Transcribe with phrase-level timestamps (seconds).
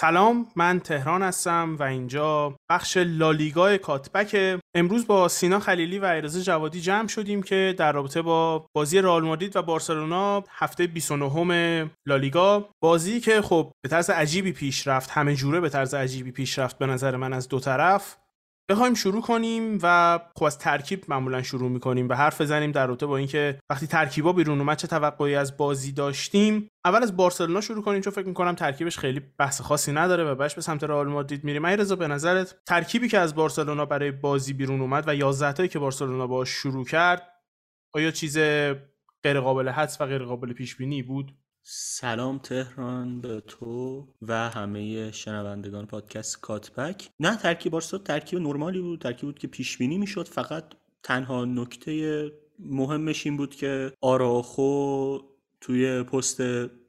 [0.00, 4.60] سلام من تهران هستم و اینجا بخش لالیگا کاتبک.
[4.76, 9.24] امروز با سینا خلیلی و ایرزا جوادی جمع شدیم که در رابطه با بازی رئال
[9.24, 12.68] مادرید و بارسلونا هفته 29 لالیگا.
[12.82, 16.78] بازی که خب به طرز عجیبی پیش رفت همه جوره به طرز عجیبی پیش رفت
[16.78, 18.16] به نظر من از دو طرف.
[18.70, 23.06] بخوایم شروع کنیم و خب از ترکیب معمولا شروع می‌کنیم به حرف بزنیم در رابطه
[23.06, 26.68] با اینکه وقتی ترکیبا بیرون اومد چه توقعی از بازی داشتیم.
[26.84, 30.54] اول از بارسلونا شروع کنیم چون فکر می‌کنم ترکیبش خیلی بحث خاصی نداره و بعدش
[30.54, 31.66] به سمت رئال مادرید میریم.
[31.66, 35.78] رضا به نظرت ترکیبی که از بارسلونا برای بازی بیرون اومد و 11 تایی که
[35.78, 37.22] بارسلونا باش شروع کرد
[37.94, 38.38] آیا چیز
[39.22, 41.34] غیر قابل حدس و غیر قابل پیش بینی بود؟
[41.72, 47.10] سلام تهران به تو و همه شنوندگان پادکست کاتبک.
[47.20, 50.28] نه ترکیب بارسا ترکیب نرمالی بود ترکیب بود که پیش بینی می‌شد.
[50.28, 50.64] فقط
[51.02, 55.18] تنها نکته مهمش این بود که آراخو
[55.60, 56.40] توی پست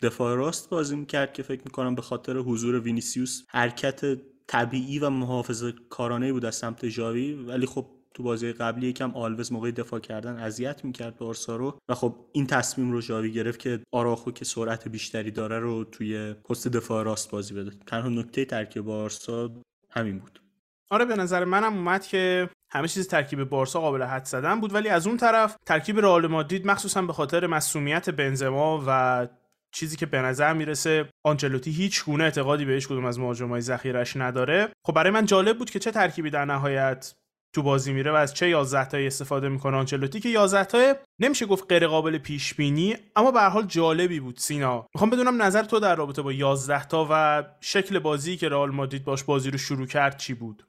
[0.02, 4.02] دفاع راست بازی می‌کرد که فکر می‌کنم به خاطر حضور وینیسیوس حرکت
[4.48, 7.34] طبیعی و محافظه کارانه بود از سمت ژاوی.
[7.34, 11.78] ولی خب تو بازی قبلی یکم آلوز موقع دفاع کردن اذیت می‌کرد بارسا رو.
[11.90, 16.34] و خب این تصمیم رو ژاوی گرفت که آراخو که سرعت بیشتری داره رو توی
[16.34, 17.72] پست دفاع راست بازی بده.
[17.88, 19.52] تنها نکته ترکیب بارسا
[19.90, 20.42] همین بود.
[20.90, 24.90] آره به نظر منم اومد که همه چیز ترکیب بارسا قابل حد زدن بود ولی
[24.90, 29.28] از اون طرف ترکیب رئال مادرید مخصوصا به خاطر مسئولیت بنزما و
[29.72, 34.70] چیزی که به نظر می‌رسه آنچلوتی هیچ گونه اعتقادی بهش کدوم از مهاجمای ذخیرش نداره.
[34.86, 37.14] خب برای من جالب بود که چه ترکیبی در نهایت
[37.54, 41.46] تو بازی میره و از چه 11 تایی استفاده می‌کنه آنچلوتی؟ که 11 تای نمیشه
[41.46, 44.88] گفت غیر قابل پیش بینی اما به هر حال جالبی بود سینا.
[44.96, 49.04] می‌خوام بدونم نظر تو در رابطه با 11 تا و شکل بازی که رئال مادرید
[49.04, 50.68] باش بازی رو شروع کرد چی بود؟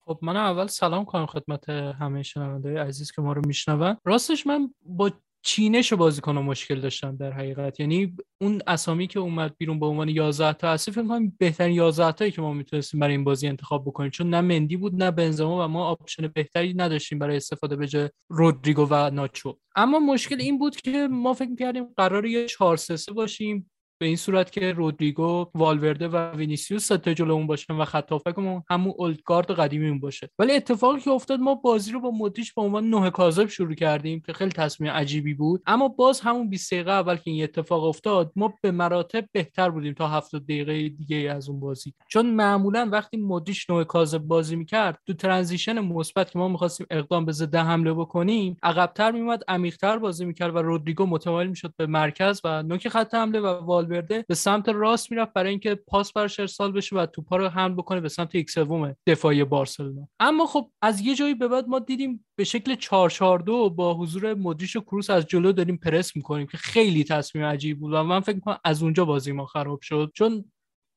[0.00, 3.96] خب من اول سلام کنم خدمت همه شنونده عزیز که ما رو میشنون.
[4.04, 5.10] راستش من با
[5.42, 7.80] چینش بازیکن مشکل داشتم در حقیقت.
[7.80, 12.12] یعنی اون اسامی که اومد بیرون به عنوان 11 تا اصلی فکر کنم بهترین 11
[12.12, 14.10] تایی که ما می‌تونستیم برای این بازی انتخاب بکنیم.
[14.10, 18.08] چون نه مندی بود نه بنزما و ما option بهتری نداشتیم برای استفاده به جای
[18.28, 19.58] رودریگو و ناچو.
[19.76, 23.70] اما مشکل این بود که ما فکر کردیم قرار یه 4 3 باشیم.
[24.00, 28.62] به این صورت که رودریگو والورده و وینیسیوس سه تا جلومون باشن و خط هافبکمون
[28.70, 30.30] همون old guard قدیمیمون باشه.
[30.38, 34.20] ولی اتفاقی که افتاد ما بازی رو با مودریچ به عنوان نه کاذب شروع کردیم
[34.20, 35.62] که خیلی تصمیم عجیبی بود.
[35.66, 39.94] اما باز همون 20 دقیقه اول که این اتفاق افتاد ما به مراتب بهتر بودیم
[39.94, 41.94] تا 70 دقیقه دیگه از اون بازی.
[42.08, 47.24] چون معمولا وقتی مودریچ نه کاذب بازی می‌کرد تو transition مثبت که ما می‌خواستیم اقدام
[47.24, 52.40] به ضد حمله بکنیم عقبتر میومد عمیقتر بازی می‌کرد و رودریگو متمایل می‌شد به مرکز
[52.44, 53.46] و نوک خط حمله و
[53.88, 57.74] والورده به سمت راست می‌رفت برای اینکه پاس براش ارسال بشه و توپا رو حمل
[57.74, 60.08] بکنه به سمت یک سوم دفاعی بارسلونا.
[60.20, 64.76] اما خب از یه جایی به بعد ما دیدیم به شکل 442 با حضور مدریش
[64.76, 68.34] و کروس از جلو داریم پرس می‌کنیم که خیلی تصمیم عجیب بود و من فکر
[68.34, 70.10] می‌کنم از اونجا بازی ما خراب شد.
[70.14, 70.44] چون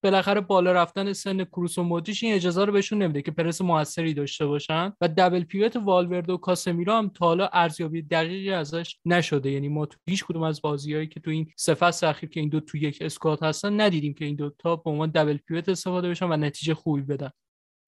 [0.03, 4.13] بالاخره بالا رفتن سن کروس و مودریچ این اجازه رو بهشون نمیده که پرس موثری
[4.13, 9.51] داشته باشن و دبل پیوت والورد و کاسمیرو هم تا حالا ارزیابی دقیقی ازش نشده.
[9.51, 12.59] یعنی ما تو هیچ کدوم از بازیهایی که تو این فصل اخیر که این دو
[12.59, 16.25] تو یک اسکواد هستن ندیدیم که این دو تا به عنوان دبل پیوت استفاده بشن
[16.25, 17.29] و نتیجه خوبی بدن.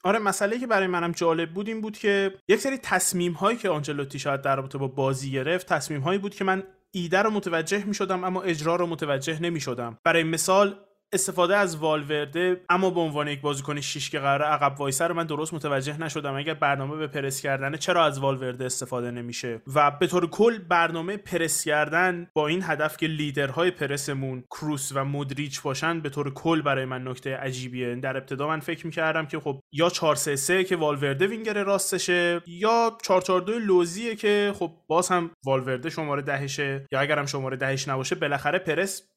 [0.03, 3.69] آره مسئله که برای منم جالب بود این بود که یک سری تصمیم هایی که
[3.69, 7.85] آنجلوتی شاید در رابطه با بازی گرفت تصمیم هایی بود که من ایده رو متوجه
[7.85, 10.75] می شدم اما اجرا رو متوجه نمی شدم برای مثال
[11.13, 15.25] استفاده از والورده اما به عنوان یک بازیکن شیش که قرار عقب وایسر رو من
[15.25, 16.35] درست متوجه نشدم.
[16.35, 21.17] اگر برنامه به پرس کردن چرا از والورده استفاده نمیشه؟ و به طور کل برنامه
[21.17, 26.61] پرس کردن با این هدف که لیدرهای پرسمون کروس و مودریچ باشن به طور کل
[26.61, 27.95] برای من نکته عجیبیه.
[27.95, 32.97] در ابتدا من فکر می‌کردم که خب یا 4 3 که والورده وینگر راستشه یا
[33.03, 37.87] 4 4 2 لوزیه که خب باز هم والورده شماره دهشه یا اگرم شماره دهش
[37.87, 39.12] نباشه بالاخره پرس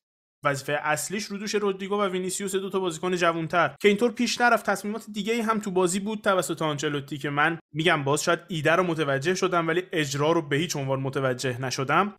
[0.47, 3.75] وظیفه اصلیش رو دوش رودریگو و وینیسیوس دو تا بازیکن جوانتر.
[3.81, 7.59] که اینطور پیش نرفت تصمیمات دیگه ای هم تو بازی بود توسط آنچلوتی که من
[7.75, 12.15] میگم باز شاید ایده رو متوجه شدم ولی اجرا رو به هیچ عنوان متوجه نشدم.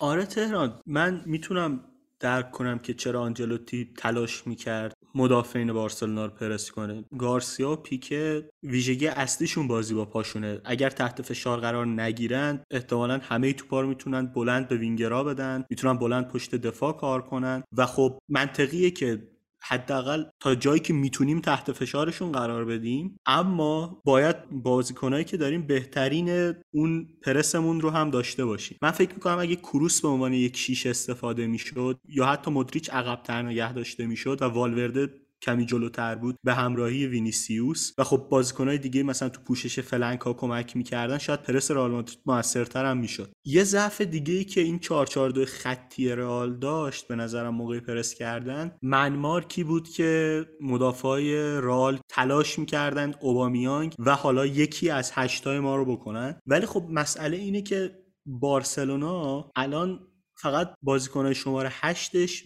[0.00, 1.89] آره تهران من می‌تونم
[2.20, 7.04] درک کنم که چرا آنجلوتی تلاش می‌کرد مدافعین بارسلونا رو پرس کنه.
[7.18, 10.60] گارسیا و پیکه ویژگی اصلیشون بازی با پاشونه.
[10.64, 15.98] اگر تحت فشار قرار نگیرن احتمالا همه توپا رو می‌تونن بلند به وینگرا بدن می‌تونن
[15.98, 17.62] بلند پشت دفاع کار کنن.
[17.76, 19.22] و خب منطقیه که
[19.62, 23.16] حداقل تا جایی که می‌تونیم تحت فشارشون قرار بدیم.
[23.26, 28.78] اما باید بازیکنایی که داریم بهترین اون پرسمون رو هم داشته باشیم.
[28.82, 33.42] من فکر می‌کنم اگه کروس به عنوان یک شیش استفاده می‌شد یا حتی مدریچ عقبتر
[33.42, 35.10] نگه داشته می‌شد و والورده
[35.42, 37.92] کمی جلوتر بود به همراهی وینیسیوس.
[37.98, 42.18] و خب بازیکنهای دیگه مثلا تو پوشش flank ها کمک می‌کردن شاید پرس رئال مادرید
[42.26, 43.32] موثرتر هم می‌شد.
[43.44, 48.76] یه ضعف دیگه ای که این 442 خطی رئال داشت به نظرم موقع پرس کردن
[48.82, 55.76] man marking بود که مدافعای رئال تلاش می‌کردن اوبامیانگ و حالا یکی از هشتای ما
[55.76, 56.40] رو بکنن.
[56.46, 60.00] ولی خب مسئله اینه که بارسلونا الان
[60.36, 62.44] فقط بازیکنهای شماره هشتش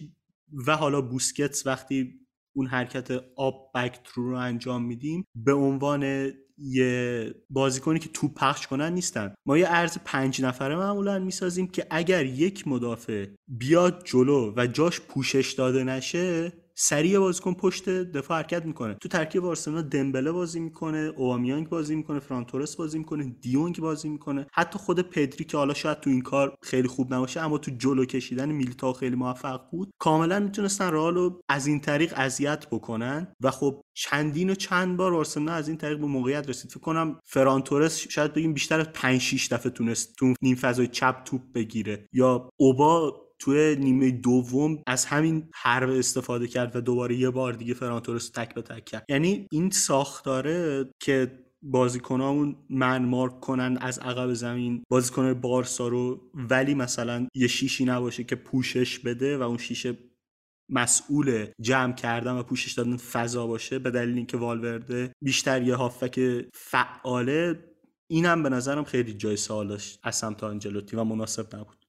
[0.67, 2.24] و حالا بوسکتس وقتی
[2.55, 8.67] اون حرکت آب بک ترو رو انجام میدیم به عنوان یه بازیکنی که توپ پخش
[8.67, 9.35] کنن نیستن.
[9.45, 15.01] ما یه ارز پنج نفره معمولا می‌سازیم که اگر یک مدافع بیاد جلو و جاش
[15.01, 18.93] پوشش داده نشه سریع بازیکن پشت دفاع حرکت می‌کنه.
[18.93, 24.47] تو ترکیب بارسلونا دمبله بازی می‌کنه اوامیانگ بازی می‌کنه فرانتورس بازی می‌کنه دیونگ بازی می‌کنه.
[24.53, 28.05] حتی خود پدری که حالا شاید تو این کار خیلی خوب نباشه اما تو جلو
[28.05, 29.91] کشیدن میلیتا خیلی موفق بود.
[29.99, 35.51] کاملا می‌تونستن رئال از این طریق اذیت بکنن و خب چندین و چند بار بارسلونا
[35.51, 36.71] از این طریق به موقعیت رسید.
[36.71, 41.23] فکر کنم فرانتورس شاید بگیم بیشتر از 5 6 دفعه تونست تو نیم فضای چپ
[41.25, 47.29] توپ بگیره یا اوبا توی نیمه دوم از همین حرب استفاده کرد و دوباره یه
[47.29, 49.05] بار دیگه فرانتورس تک به تک کرد.
[49.09, 54.83] یعنی این ساختاره که بازیکنامون من مارک کنن از عقب زمین.
[54.89, 59.97] بازیکن بارسا رو ولی مثلا یه شیشی نباشه که پوشش بده و اون شیشه
[60.69, 63.79] مسئول جمع کردن و پوشش دادن فضا باشه.
[63.79, 67.63] به دلیل اینکه والورده بیشتر یه هافک فعاله
[68.07, 71.84] اینم به نظرم خیلی جای سوال داشت از سمت آنجلوتی و مناسب نبود.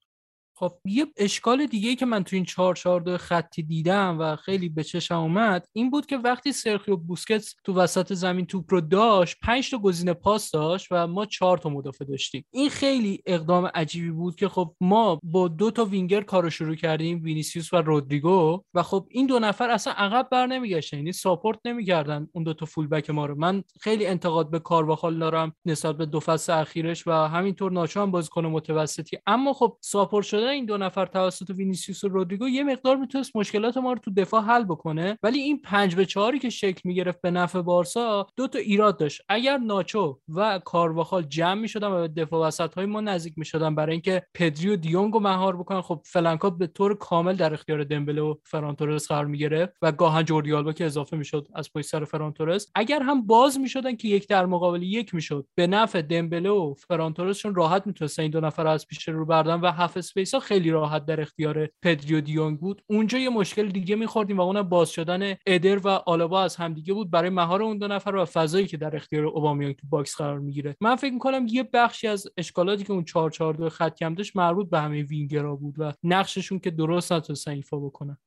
[0.58, 4.84] خب یه اشکال دیگه که من تو این 4 4 خطی دیدم و خیلی به
[4.84, 9.70] چشم اومد این بود که وقتی سرخیو بوسکتس تو وسط زمین توپ رو داشت 5
[9.70, 12.44] تا گزینه پاس داشت و ما 4 تا مدافع داشتیم.
[12.50, 17.22] این خیلی اقدام عجیبی بود که خب ما با دو تا وینگر کارو شروع کردیم
[17.22, 22.28] وینیسیوس و رودریگو و خب این دو نفر اصلا عقب بر نمیگشتن یعنی support نمی‌کردن
[22.32, 23.34] اون دو تا fullback ما رو.
[23.34, 28.10] من خیلی انتقاد به کارواخال دارم نسبت به دو فصل اخیرش و همینطور ناچو هم
[28.10, 29.18] بازیکن متوسطیه.
[29.26, 33.76] اما خب support شده این دو نفر توسط وینیسیوس و رودریگو یه مقدار می‌تونست مشکلات
[33.76, 35.18] ما رو تو دفاع حل بکنه.
[35.22, 39.22] ولی این پنج به چهاری که شکل می‌گرفت به نفع بارسا دو تا ایراد داشت.
[39.28, 43.92] اگر ناچو و کارواخال جمع می‌شدن و به دفاع وسط های ما نزدیک می‌شدن برای
[43.92, 48.22] اینکه پدری و رو مهار بکنن خب flank ا به طور کامل در اختیار دمبله
[48.22, 52.04] و فران تورس قرار می‌گرفت و گاها جوردی آلبا که اضافه می‌شد از پشت سر
[52.04, 52.70] فران تورس.
[52.74, 56.96] اگر هم باز می‌شدن که یک در مقابل یک می‌شد به نفع دمبله و فران
[56.96, 61.06] تورسشون راحت می‌تونستن این دو نفر از پیش رو بردن و half space خیلی راحت
[61.06, 62.82] در اختیار پدری و دیونگ بود.
[62.86, 67.10] اونجا یه مشکل دیگه میخوردیم و اون باز شدن ادر و آلابا از همدیگه بود
[67.10, 70.76] برای مهار اون دو نفر و فضایی که در اختیار اوبامیانگ تو box قرار می‌گیره.
[70.80, 74.36] من فکر می‌کنم یه بخشی از اشکالاتی که اون 4 4 2 خطی کم داشت
[74.36, 78.18] مربوط به همه وینگرها بود و نقششون که درست نتونستن ایفا بکنن.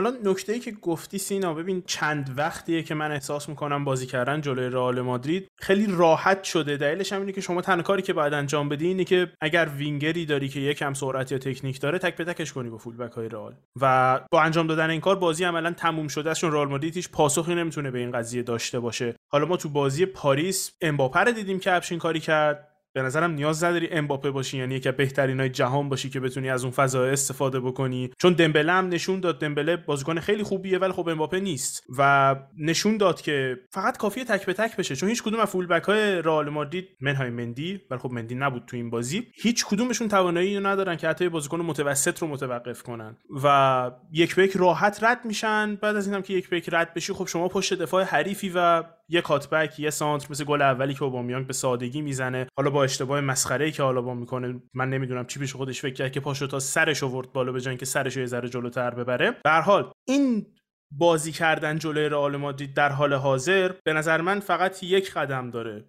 [0.00, 4.40] حالا نکته ای که گفتی سینا ببین چند وقتیه که من احساس می‌کنم بازی کردن
[4.40, 6.76] جلوی رئال مادرید خیلی راحت شده.
[6.76, 10.26] دلیلش هم اینه که شما تنها کاری که باید انجام بدی اینه که اگر وینگری
[10.26, 13.54] داری که یکم سرعت یا تکنیک داره تک به تکش کنی با fullback های رئال.
[13.80, 17.10] و با انجام دادن این کار بازی عملا تموم شده است چون رئال مادرید هیچ
[17.10, 19.14] پاسخی نمی‌تونه به این قضیه داشته باشه.
[19.32, 22.69] حالا ما تو بازی پاریس امباپه دیدیم که همچین کاری کرد.
[22.92, 26.64] به نظرم نیاز نداری امباپه باشی یعنی یکی بهترین های جهان باشی که بتونی از
[26.64, 28.10] اون فضا استفاده بکنی.
[28.18, 31.82] چون دمبله هم نشون داد دمبله بازیکن خیلی خوبیه ولی خب امباپه نیست.
[31.98, 35.82] و نشون داد که فقط کافیه تک به تک بشه چون هیچ کدوم از fullback
[35.82, 40.56] های رئال مادرید منهای مندی ولی خب مندی نبود تو این بازی هیچ کدومشون توانایی
[40.56, 43.16] رو ندارن که حتی بازیکن متوسط رو متوقف کنن.
[43.44, 46.94] و یک به یک راحت رد میشن بعد از اینم که یک به یک رد
[46.94, 51.02] بشی خب شما پشت دفاع حریفی و یه کاتبک یه سانتر مثل گل اولی که
[51.02, 52.46] اوبامیانگ به سادگی می‌زنه.
[52.56, 56.12] حالا با اشتباه مسخره که حالا با می‌کنه من نمی‌دونم چی پیش خودش فکر کرد
[56.12, 59.36] که پاشو تا سرش آورد بالا به که سرش یه ذره جلوتر ببره.
[59.44, 60.46] به حال این
[60.92, 65.84] بازی کردن جلوی رئال مادرید در حال حاضر به نظر من فقط یک قدم داره.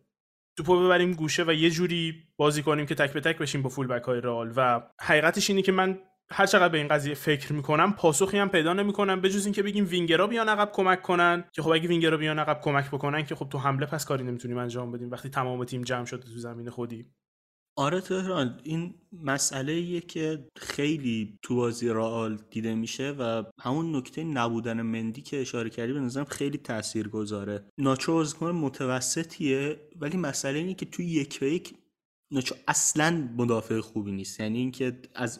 [0.57, 3.87] توپو ببریم گوشه و یه جوری بازی کنیم که تک به تک بشیم با فول
[3.87, 4.53] بک های رئال.
[4.55, 5.99] و حقیقتش اینه که من
[6.31, 9.21] هر چقدر به این قضیه فکر می‌کنم پاسخی هم پیدا نمی‌کنم.
[9.21, 12.61] به جز اینکه بگیم وینگرا بیان عقب کمک کنن که خب اگه وینگرا بیان عقب
[12.61, 15.11] کمک بکنن که خب تو حمله پس کاری نمی‌تونیم انجام بدیم.
[15.11, 17.05] وقتی تمام تیم جمع شده تو زمین خودی.
[17.75, 24.23] آره تهران این مسئله ایه که خیلی تو بازی رئال دیده میشه و همون نکته
[24.23, 30.59] نبودن مندی که اشاره کردی به نظرم خیلی تأثیر گذاره ناچو بازیکن متوسطیه ولی مسئله
[30.59, 31.73] اینه که تو یک به یک
[32.31, 34.39] ناچو اصلا مدافع خوبی نیست.
[34.39, 35.39] یعنی اینکه از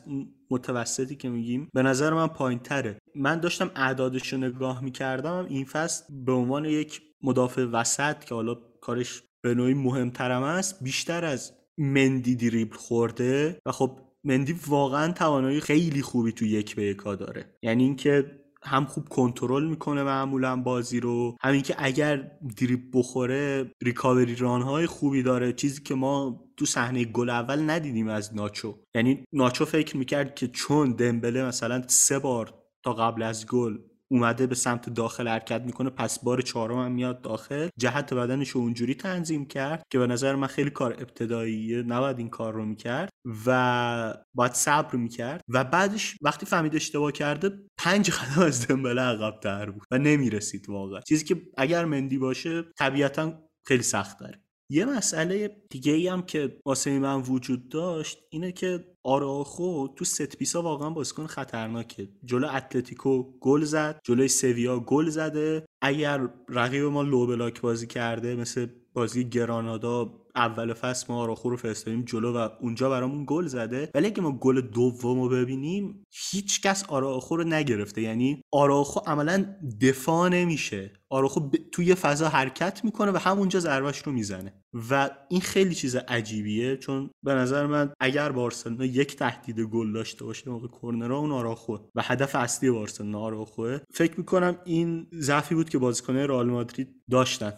[0.52, 5.66] متوسطی که میگیم به نظر من پایین تره من داشتم اعدادش رو نگاه می‌کردم این
[5.66, 11.54] فصل به عنوان یک مدافع وسط که حالا کارش به نوعی مهمترم است بیشتر از
[11.78, 17.58] مندی دریبل خورده و خب مندی واقعا توانایی خیلی خوبی تو یک به یکا داره.
[17.62, 24.36] یعنی اینکه هم خوب کنترل می‌کنه معمولا بازی رو همین که اگر دریپ بخوره ریکاوری
[24.36, 25.54] ران های خوبی داره.
[25.54, 28.80] چیزی که ما تو صحنه گل اول ندیدیم از ناچو.
[28.96, 32.54] یعنی ناچو فکر می‌کرد که چون دمبله مثلا سه بار
[32.84, 33.78] تا قبل از گل
[34.12, 37.68] اومده به سمت داخل حرکت می‌کنه پس بار چهارم هم میاد داخل.
[37.80, 42.54] جهت بدنش اونجوری تنظیم کرد که به نظر من خیلی کار ابتداییه نباید این کار
[42.54, 43.10] رو می‌کرد
[43.46, 45.42] و باید صبر می‌کرد.
[45.48, 50.70] و بعدش وقتی فهمید اشتباه کرده پنج قدم از دمبله عقب تر بود و نمی‌رسید
[50.70, 51.02] واقعا.
[51.02, 53.34] چیزی که اگر مندی باشه طبیعتا
[53.68, 54.44] خیلی سخت داره.
[54.74, 60.38] یه مسئله دیگه ای هم که واسه من وجود داشت اینه که آراخو تو set
[60.38, 62.10] piece ا واقعا بازیکن خطرناکه.
[62.26, 65.66] جلو اتلتیکو گل زد جلوی سویا گل زده.
[65.82, 71.58] اگر رقیب ما low block بازی کرده مثل بازی گرانادا اول فصل ما آراخو رو
[71.58, 73.92] فرستادیم جلو و اونجا برامون گل زده.
[73.96, 78.02] ولی اگه ما گل دوم رو ببینیم هیچ کس آراخو رو نگرفته.
[78.02, 80.94] یعنی آراخو عملا دفاع نمیشه.
[81.10, 81.56] آراخو ب...
[81.72, 84.54] توی فضا حرکت می‌کنه و همونجا ضربش رو می‌زنه.
[84.90, 90.26] و این خیلی چیز عجیبیه چون به نظر من اگر بارسلونا یک تهدید گل داشته
[90.26, 91.78] باشه موقع کرنرها اون آراخو.
[91.96, 93.80] و هدف اصلی بارسلونا آراخوه.
[93.94, 97.54] فکر می‌کنم این ضعفی بود که بازیکنان رئال مادرید داشتن.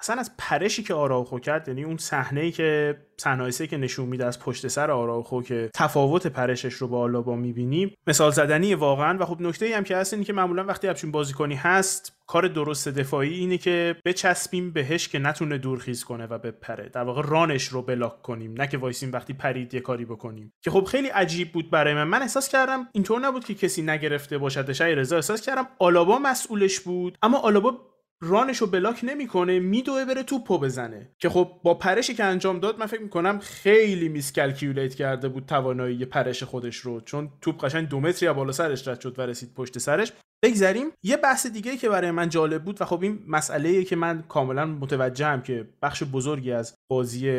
[0.00, 4.26] اصلا از پرشی که آراوخو کرد یعنی اون صحنه ای که صحنه که نشون میده
[4.26, 9.18] از پشت سر آراوخو که تفاوت پرشش رو با آلابا می‌بینیم مثال زدنی واقعا.
[9.18, 12.48] و خب نکته ای هم که هست اینه که معمولا وقتی همچین بازیکنی هست کار
[12.48, 16.88] درست دفاعی اینه که بچسبیم بهش که نتونه دورخیز کنه و بپره.
[16.88, 20.52] در واقع رانش رو بلاک کنیم نه که وایسیم وقتی پرید یه کاری بکنیم.
[20.62, 22.04] که خب خیلی عجیب بود برای من.
[22.04, 24.72] من احساس کردم اینطور نبود که کسی نگرفته باشد.
[24.72, 27.89] شای رضا احساس کردم آلابا مسئولش بود اما آلابا
[28.22, 31.10] run ش رو block نمی‌کنه میدوه بره توپو بزنه.
[31.18, 36.04] که خب با پرشی که انجام داد من فکر می‌کنم خیلی miscalculate کرده بود توانایی
[36.04, 37.00] پرش خودش رو.
[37.00, 40.12] چون توپ قشنگ دو متری بالا سرش رد شد و رسید پشت سرش.
[40.42, 40.86] بگذریم.
[41.02, 44.66] یه بحث دیگه که برای من جالب بود و خب این مسئله که من کاملا
[44.66, 47.30] متوجهم که بخش بزرگی از بازی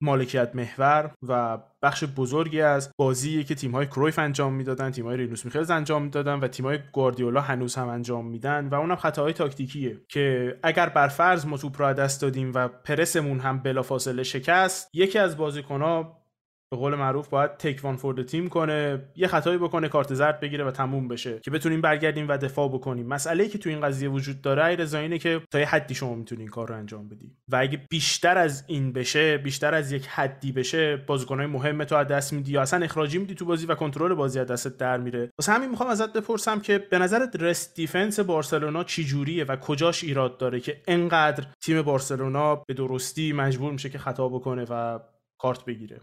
[0.00, 5.16] مالکیت محور و بخش بزرگی از بازی که تیم های کرویف انجام می‌دادن تیم های
[5.16, 9.32] رینوس میخلز انجام می‌دادن و تیم های گواردیولا هنوز هم انجام میدن و اونم خطاهای
[9.32, 14.88] تاکتیکیه که اگر بر فرض ما توپ را دست دادیم و پرسمون هم بلافاصله شکست
[14.94, 16.19] یکی از بازیکنها
[16.70, 20.64] به قول معروف باید take one for team کنه یه خطایی بکنه کارت زرد بگیره
[20.64, 23.06] و تموم بشه که بتونیم برگردیم و دفاع بکنیم.
[23.06, 26.48] مسئله که تو این قضیه وجود داره ای اینه که تا یه حدی شما می‌تونین
[26.48, 27.36] کار رو انجام بدی.
[27.48, 32.06] و اگه بیشتر از این بشه بیشتر از یک حدی بشه بازیکنای مهم تو از
[32.06, 35.30] دست میدی یا اصلا اخراجی میدی تو بازی و کنترل بازی از دستت در میره.
[35.38, 40.04] واسه همین می‌خوام ازت بپرسم که به نظرت rest defense بارسلونا چی جوریه و کجاش
[40.04, 44.98] ایراد داره که انقدر تیم بارسلونا به درستی مجبور میشه که خطا بکنه و
[45.38, 46.00] کارت بگیره؟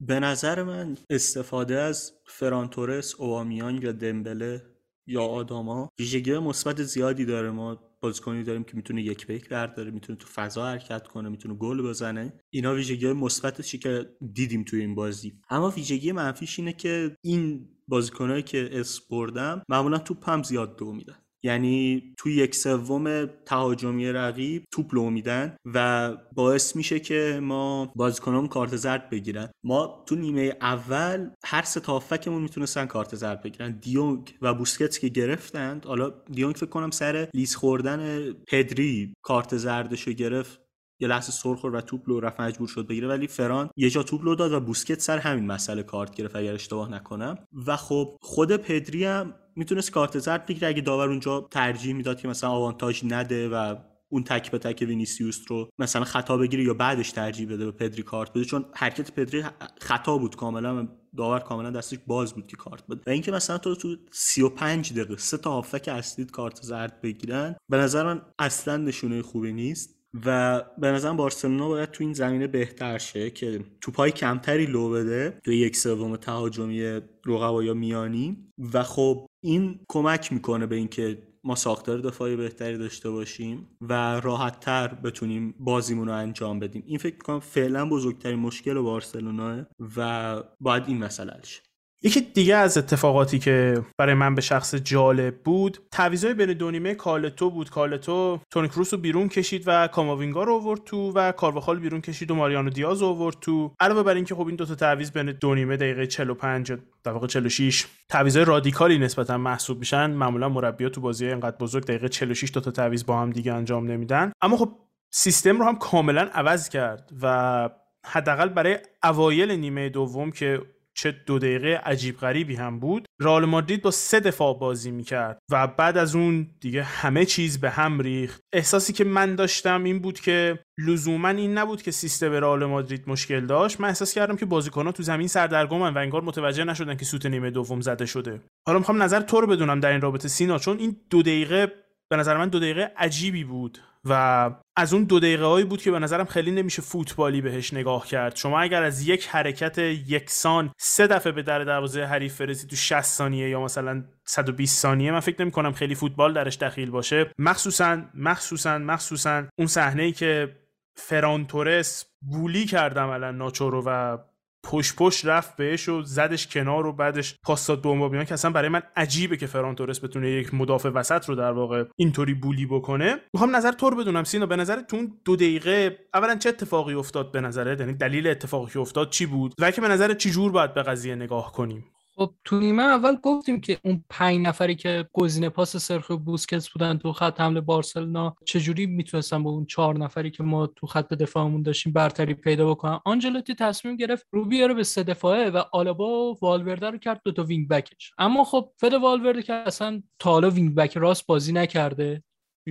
[0.00, 4.62] به نظر من استفاده از فرانتورس، اووامیان یا دمبله
[5.06, 7.50] یا آداما ویژگی مثبت زیادی داره.
[7.50, 11.54] ما بازیکنی داریم که می‌تونه یک به یک برداره می‌تونه تو فضا حرکت کنه می‌تونه
[11.54, 12.32] گل بزنه.
[12.50, 15.40] اینا ویژگی مثبتشی که دیدیم تو این بازی.
[15.50, 21.18] اما ویژگی منفیش اینه که این بازیکنهایی که اسپردم معمولا تو پم زیاد دو میدن.
[21.46, 28.46] یعنی توی یک سوم تهاجمی رقیب توپ لو میدن و باعث میشه که ما بازیکنان
[28.46, 29.48] کارت زرد بگیرن.
[29.64, 33.78] ما تو نیمه اول هر سه تا هافبکمون می‌تونستن کارت زرد بگیرن.
[33.82, 40.12] دیونگ و بوسکتس که گرفتند حالا دیونگ فکر کنم سر لیز خوردن پدری کارت زردشو
[40.12, 40.60] گرفت.
[41.00, 44.02] یه لحظه سر خورد و توپ لو رفت مجبور شد بگیره ولی فران یه جا
[44.02, 47.38] توپ لو داد و بوسکتس سر همین مسئله کارت گرفت اگر اشتباه نکنم.
[47.66, 50.68] و خب خود پدری هم می‌تونست کارت زرد بگیره.
[50.68, 53.76] اگه داور اونجا ترجیح می‌داد که مثلا آوانتاژ نده و
[54.08, 58.02] اون تک به تک وینیسیوس رو مثلا خطا بگیره یا بعدش ترجیح بده به پدری
[58.02, 58.44] کارت بده.
[58.44, 59.44] چون حرکت پدری
[59.80, 63.00] خطا بود کاملا داور کاملا دستش باز بود که کارت بده.
[63.06, 67.76] و اینکه مثلا تو تو 35 دقیقه سه تا هافبک اصلی کارت زرد بگیرن به
[67.76, 69.95] نظر من اصلا نشونه خوبی نیست.
[70.24, 75.40] و به نظرم بارسلونا باید تو این زمینه بهتر شه که توپای کمتری لو بده
[75.44, 78.36] تو یک سوم تهاجمی رقبا میانی.
[78.72, 84.60] و خب این کمک می‌کنه به اینکه ما ساختار دفاعی بهتری داشته باشیم و راحت
[84.60, 86.82] تر بتونیم بازیمون رو انجام بدیم.
[86.86, 91.62] این فکر کنم فعلا بزرگترین مشکل بارسلوناه و باید این مسئله شه.
[92.06, 96.94] یکی دیگه از اتفاقاتی که برای من به شخص جالب بود تعویضای بین دو نیمه
[96.94, 97.70] کالتو بود.
[97.70, 102.30] کالتو تونی کروس رو بیرون کشید و کاماوینگا رو آورد تو و کارواخال بیرون کشید
[102.30, 103.72] و ماریانو دیاز رو آورد تو.
[103.80, 106.72] علاوه بر اینکه خب این دو تا تعویض بین دو نیمه دقیقه 45
[107.04, 110.10] در واقع 46 تعویضای رادیکالی نسبتا محسوب میشن.
[110.10, 113.90] معمولا مربیات تو بازی اینقدر بزرگ دقیقه 46 دو تا تعویض با هم دیگه انجام
[113.90, 114.32] نمیدن.
[114.42, 114.72] اما خب
[115.10, 117.70] سیستم رو هم کاملا عوض کرد و
[118.06, 120.60] حداقل برای اوایل نیمه دوم که
[120.96, 125.66] چه دو دقیقه عجیب غریبی هم بود رئال مادرید با سه دفاع بازی می‌کرد و
[125.66, 128.40] بعد از اون دیگه همه چیز به هم ریخت.
[128.52, 133.46] احساسی که من داشتم این بود که لزوما این نبود که سیستم رئال مادرید مشکل
[133.46, 133.80] داشت.
[133.80, 137.50] من احساس کردم که بازیکنان تو زمین سردرگمن و انگار متوجه نشدن که سوت نیمه
[137.50, 138.40] دوم زده شده.
[138.66, 141.72] حالا می‌خوام نظر تو رو بدونم در این رابطه سینا چون این دو دقیقه
[142.10, 143.78] به نظر من دو دقیقه عجیبی بود.
[144.08, 148.06] و از اون دو دقیقه هایی بود که به نظرم خیلی نمیشه فوتبالی بهش نگاه
[148.06, 148.36] کرد.
[148.36, 153.00] شما اگر از یک حرکت یکسان سه دفعه به در دروازه حریف فرزی تو 60
[153.00, 157.30] ثانیه یا مثلا 120 ثانیه من فکر نمی کنم خیلی فوتبال درش دخیل باشه.
[157.38, 160.56] مخصوصا مخصوصا مخصوصا اون صحنه ای که
[160.94, 164.18] فران تورس بولی کرد عملا ناچو رو و
[164.66, 168.68] پشت پشت رفت بهش و زدش کنار و بعدش پاس داد به که اصلا برای
[168.68, 173.16] من عجیبه که فران تورس بتونه یک مدافع وسط رو در واقع اینطوری bully بکنه.
[173.34, 177.32] می‌خوام نظر تو رو بدونم سینا به نظر تو دو دقیقه اولا چه اتفاقی افتاد
[177.32, 180.52] به نظره یعنی دلیل اتفاقی که افتاد چی بود؟ و که به نظر چی جور
[180.52, 181.84] باید به قضیه نگاه کنیم؟
[182.18, 186.98] خب تو نیمه اول گفتیم که اون پنج نفری که گزینه پاس سرخیو بوسکتس بودن
[186.98, 191.62] تو خط حمله بارسلونا چجوری می‌تونستن با اون چهار نفری که ما تو خط دفاعمون
[191.62, 196.38] داشتیم برتری پیدا بکنن؟ آنجلوتی تصمیم گرفت رو بیاره به سه دفاعه و آلابا و
[196.42, 198.12] والورده رو کرد دو تا وینگ بکش.
[198.18, 202.22] اما خب فده والورده که اصلا تا حالا وینگ بک راست بازی نکرده.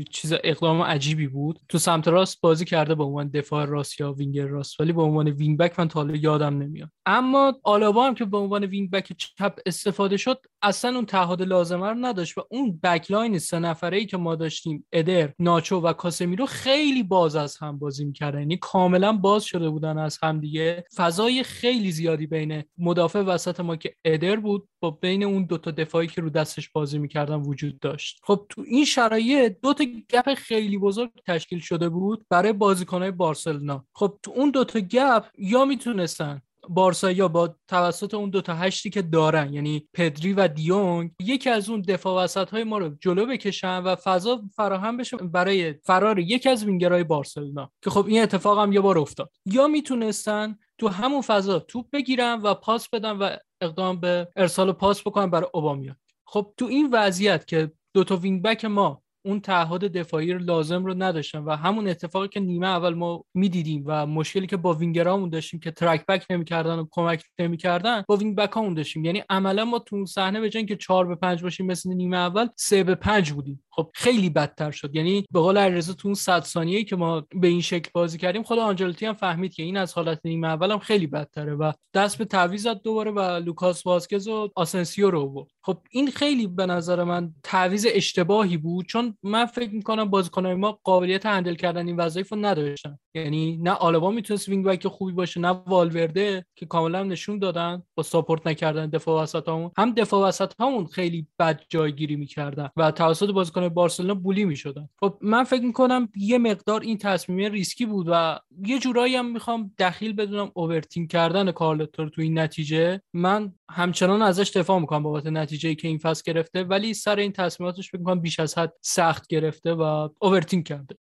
[0.04, 1.60] چیز اقدام عجیبی بود.
[1.70, 5.28] تو سمت راست بازی کرده به عنوان دفاع راست یا وینگر راست ولی به عنوان
[5.28, 6.90] وینگ بک من تا یادم نمیاد.
[7.06, 11.90] اما آلابا هم که به عنوان وینگ بک چپ استفاده شد اصلا اون تعهد لازمه
[11.90, 15.94] رو نداشت و اون back line سه نفره ای که ما داشتیم ادر ناچو و
[15.94, 18.40] کاسمیرو خیلی باز از هم بازی می‌کردن.
[18.40, 20.84] یعنی کاملا باز شده بودن از هم دیگه.
[20.96, 26.08] فضای خیلی زیادی بین مدافع وسط ما که ادر بود با بین اون دوتا دفاعی
[26.08, 28.20] که رو دستش بازی می‌کردن وجود داشت.
[28.24, 33.86] خب تو این شرایط دو تا gap خیلی بزرگ تشکیل شده بود برای بازیکنهای بارسلونا.
[33.94, 39.02] خب تو اون دوتا gap یا می‌تونستن بارسا یا با توسط اون دوتا هشتی که
[39.02, 43.78] دارن یعنی پدری و دیونگ یکی از اون دفاع وسط های ما رو جلو بکشن
[43.78, 48.74] و فضا فراهم بشه برای فرار یکی از وینگرهای بارسلونا که خب این اتفاق هم
[48.74, 49.32] یه بار افتاد.
[49.46, 55.02] یا می‌تونستن تو همون فضا توپ بگیرن و پاس بدن و اقدام به ارسال پاس
[55.02, 55.96] بکنن برای اوبامیانگ
[56.28, 60.86] خب تو این وضعیت که دو تا وینگ بک ما اون تعهد دفاعی رو لازم
[60.86, 65.30] رو نداشتن و همون اتفاقی که نیمه اول ما می‌دیدیم و مشکلی که با وینگرامون
[65.30, 69.06] داشتیم که track back نمی‌کردن و کمک نمی‌کردن با وینگ بک داشتیم.
[69.06, 72.84] یعنی عملا ما تو صحنه به که 4 به 5 باشیم مثل نیمه اول 3
[72.84, 73.65] به 5 بودیم.
[73.76, 74.96] خب خیلی بدتر شد.
[74.96, 78.44] یعنی به قول علیرضا تو اون 100 ثانیه‌ای که ما به این شکل بازی کردیم
[78.44, 82.18] خود آنجلوتی هم فهمید که این از حالت نیمه اول هم خیلی بدتره و دست
[82.18, 87.04] به تعویض دوباره و لوکاس واسکز و آسنسیو رو بود خب این خیلی به نظر
[87.04, 92.32] من تعویض اشتباهی بود چون من فکر می‌کنم بازیکنان ما قابلیت handle کردن این وظایف
[92.32, 93.00] رو نداشتن.
[93.16, 98.04] یعنی نه آلابا می‌تونست وینگ بک خوبی باشه نه والورده که کاملا نشون دادن با
[98.04, 103.65] support نکردن دفاع وسط هم دفاع وسط همون خیلی بد جایگیری می‌کردن و توسط بازیکن
[103.70, 104.90] بارسلونا bully می‌شدن.
[105.00, 109.72] خب من فکر می‌کنم یه مقدار این تصمیم ریسکی بود و یه جورایی هم می‌خوام
[109.80, 113.02] دخیل بدونم اوورتیم کردن کارلتور تو این نتیجه.
[113.14, 117.90] من همچنان ازش دفاع می‌کنم بابت نتیجه که این فصل گرفته ولی سر این تصمیماتش
[117.90, 120.96] فکر می‌کنم بیش از حد سخت گرفته و اوورتیم کرده.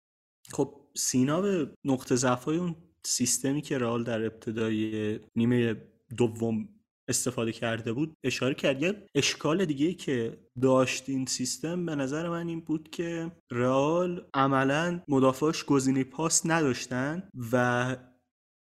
[0.52, 5.76] خب سینا به نقطه ضعف اون سیستمی که رئال در ابتدای نیمه
[6.18, 6.70] دوم
[7.08, 8.82] استفاده کرده بود اشاره کرد.
[8.82, 15.02] یه اشکال دیگه که داشت این سیستم به نظر من این بود که رئال عملا
[15.08, 17.96] مدافعاش گزینه پاس نداشتن و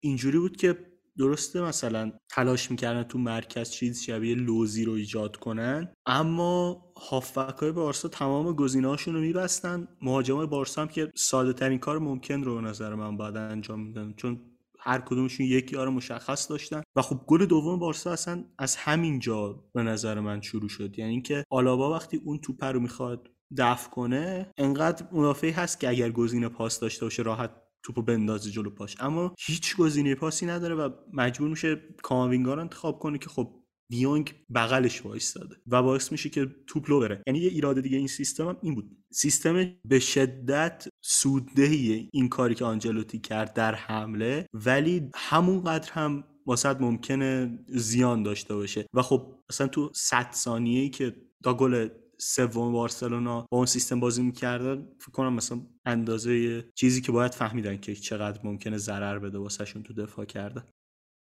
[0.04, 5.94] اینجوری بود که درسته مثلا تلاش می‌کردن تو مرکز چیز شبیه لوزی رو ایجاد کنن
[6.06, 9.88] اما هافبک های بارسا تمام گزینه‌هاشون رو میبستن.
[10.02, 14.14] مهاجمای بارسا هم که ساده ترین کار ممکن رو به نظر من باید انجام میدن
[14.16, 14.40] چون
[14.84, 16.82] هر کدومشون یک یار مشخص داشتن.
[16.96, 20.98] و خب گل دوم بارسا اصلا از همین جا به نظر من شروع شد.
[20.98, 26.10] یعنی اینکه آلابا وقتی اون توپ رو می‌خواد دفع کنه انقدر مدافعی هست که اگر
[26.10, 27.50] گزینه پاس داشته باشه راحت
[27.82, 28.96] توپو بندازه جلو پاش.
[29.00, 34.34] اما هیچ گزینه پاسی نداره و مجبور میشه کاماوینگا رو انتخاب کنه که خب دیونگ
[34.54, 37.22] بغلش وایستاده و باعث میشه که توپ لو بره.
[37.26, 38.96] یعنی یه ایراد دیگه این سیستم هم این بود.
[39.12, 46.80] سیستم به شدت سوددهی این کاری که آنجلوتی کرد در حمله ولی همونقدر هم واسط
[46.80, 48.86] ممکنه زیان داشته باشه.
[48.94, 54.22] و خب اصلا تو 100 ثانیه‌ای که تا گل سوم بارسلونا با اون سیستم بازی
[54.22, 59.82] می‌کردن فکر کنم مثلا اندازه چیزی که باید فهمیدن که چقدر ممکنه ضرر بده واسهشون
[59.82, 60.64] تو دفاع کردن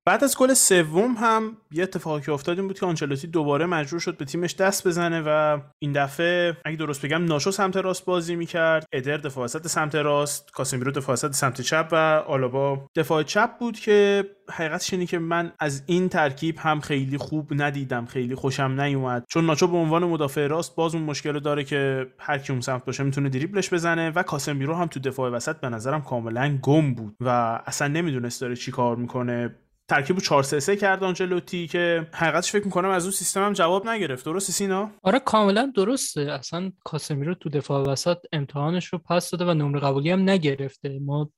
[0.08, 4.00] بعد از گل سوم هم یه اتفاقی که افتاد این بود که آنچلوتی دوباره مجبور
[4.00, 8.36] شد به تیمش دست بزنه و این دفعه اگه درست بگم ناشو سمت راست بازی
[8.36, 8.86] می‌کرد.
[8.92, 11.96] ادر دفاع وسط سمت راست کاسمیرو دفاع وسط سمت چپ و
[12.28, 17.62] آلابا دفاع چپ بود که حقیقتش اینه که من از این ترکیب هم خیلی خوب
[17.62, 19.26] ندیدم خیلی خوشم نیومد.
[19.30, 22.86] چون ناچو به عنوان مدافع راست باز اون مشکل داره که هر کی اون سمت
[22.86, 27.16] باشه می‌تونه دریبلش بزنه و کاسمیرو هم تو دفاع وسط به نظرم کاملا گم بود
[27.22, 27.30] و
[27.66, 29.56] اصلا نمی‌دونست داره چی کار می‌کنه.
[29.88, 33.90] ترکیب 4 3 3 کرد آنجلوتی که حقیقتش فکر می‌کنم از اون سیستم هم جواب
[33.90, 34.26] نگرفت.
[34.26, 36.22] درسته سینا؟ آره کاملا درسته.
[36.22, 41.00] اصلا کاسمیرو تو دفاع وسط امتحانش رو پس داده و نمره قبولی هم نگرفته.
[41.00, 41.30] ما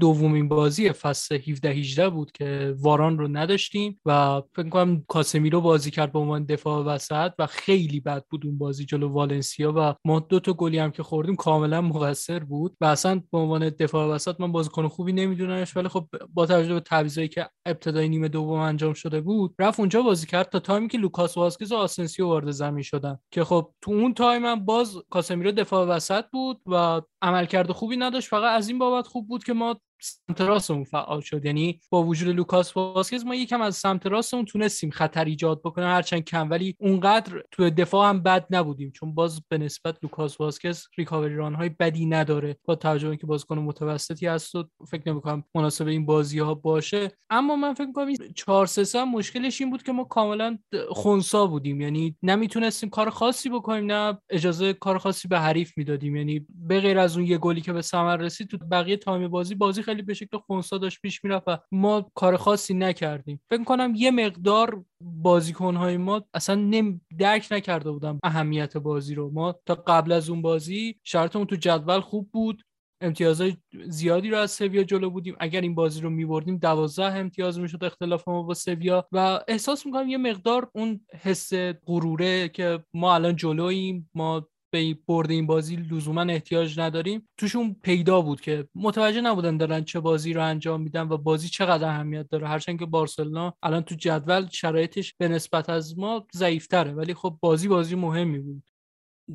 [0.00, 5.90] دومین بازی فصل 17 18 بود که واران رو نداشتیم و فکر کنم کاسمیرو بازی
[5.90, 10.20] کرد به عنوان دفاع وسط و خیلی بد بود اون بازی جلو والنسیا و ما
[10.20, 14.40] دو تا گلی هم که خوردیم کاملا مقصر بود و اصلا به عنوان دفاع وسط
[14.40, 17.48] من بازیکن خوبی نمیدونمش ولی خب با توجه به تعویضایی که
[17.94, 21.72] ابتدای نیمه دوم انجام شده بود رفت اونجا بازی کرد تا تایمی که لوکاس واسکز
[21.72, 23.18] و آسنسیو وارد زمین شدن.
[23.30, 28.28] که خب تو اون تایم هم باز کاسمیرو دفاع وسط بود و عملکرد خوبی نداشت
[28.28, 31.44] فقط از این بابت خوب بود که ما سمت راستمون فعال شد.
[31.44, 36.24] یعنی با وجود لوکاس واسکز ما یکم از سمت راستمون تونستیم خطر ایجاد بکنیم هرچند
[36.24, 41.36] کم ولی اونقدر تو دفاع هم بد نبودیم چون باز به نسبت لوکاس واسکز recovery
[41.36, 42.56] run های بدی نداره.
[42.64, 47.12] با توجه اینکه بازیکن متوسطی هست و فکر نمی‌کنم مناسب این بازی ها باشه.
[47.30, 51.80] اما من فکر می‌کنم 4 3 مشکلش این بود که ما کاملا خونسا بودیم.
[51.80, 56.16] یعنی نمی‌تونستیم کار خاصی بکنیم نه اجازه کار خاصی به حریف می‌دادیم.
[56.16, 59.54] یعنی به غیر از اون یه گلی که به ثمر رسید تو بقیه تایم بازی
[59.54, 63.40] بازی به شکل خونسا داشت پیش می‌رفت و ما کار خاصی نکردیم.
[63.50, 69.30] فکر کنم یه مقدار بازیکنهای ما اصلا نم درک نکرده بودم اهمیت بازی رو.
[69.30, 72.62] ما تا قبل از اون بازی شرطمون تو جدول خوب بود.
[73.00, 75.36] امتیازهای زیادی رو از سویا جلو بودیم.
[75.40, 79.08] اگر این بازی رو میبردیم دوازده امتیاز می‌شد اختلاف ما با سویا.
[79.12, 81.52] و احساس می‌کنم یه مقدار اون حس
[81.86, 87.28] غروره که ما الان جلوییم ما به برد این بازی لزوما احتیاج نداریم.
[87.36, 91.88] توشون پیدا بود که متوجه نبودن دارن چه بازی رو انجام میدن و بازی چقدر
[91.88, 92.48] اهمیت داره.
[92.48, 97.68] هرچند که بارسلونا الان تو جدول شرایطش به نسبت از ما ضعیفتره ولی خب بازی
[97.68, 98.73] بازی مهمی بود.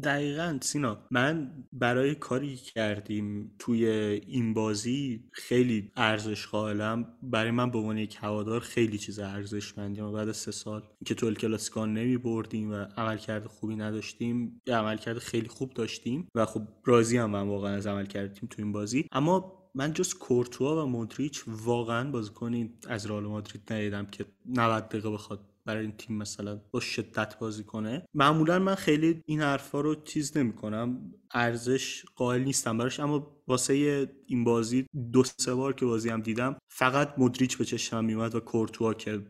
[0.04, 3.86] دقیقا سینا من برای کاری کردیم توی
[4.28, 7.08] این بازی خیلی ارزش قائلم.
[7.24, 11.16] برای من به عنوان یک هوادار خیلی چیز ارزشمندی و بعد از سه سال که
[11.16, 17.18] تو کلاسیکان نمی بردیم و عملکرد خوبی نداشتیم عملکرد خیلی خوب داشتیم و خب راضی
[17.18, 19.08] هم من واقعا از عمل کردیم تو این بازی.
[19.12, 25.10] اما من جز کورتوا و مودریچ واقعا بازیکنی از رئال مادرید ندیدم که 90 دقیقه
[25.10, 28.06] بخواد برای این تیم مثلا با شدت بازی کنه.
[28.14, 31.14] معمولا من خیلی این حرفا رو چیز نمی‌کنم.
[31.32, 33.74] ارزش قائل نیستم براش اما واسه
[34.26, 38.40] این بازی دو سه بار که بازی هم دیدم فقط مدریچ به چشمم میومد و
[38.40, 39.26] کورتوا که